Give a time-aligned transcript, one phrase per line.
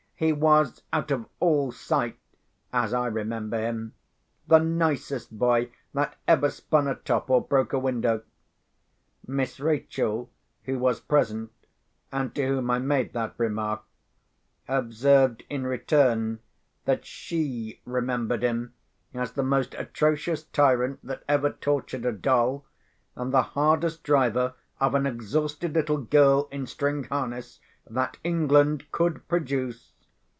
[0.21, 2.15] He was, out of all sight
[2.71, 3.95] (as I remember him),
[4.47, 8.21] the nicest boy that ever spun a top or broke a window.
[9.25, 10.29] Miss Rachel,
[10.65, 11.51] who was present,
[12.11, 13.81] and to whom I made that remark,
[14.67, 16.37] observed, in return,
[16.85, 18.75] that she remembered him
[19.15, 22.63] as the most atrocious tyrant that ever tortured a doll,
[23.15, 27.59] and the hardest driver of an exhausted little girl in string harness
[27.89, 29.87] that England could produce.